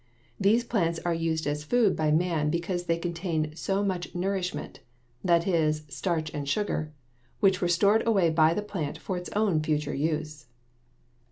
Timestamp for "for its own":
8.97-9.61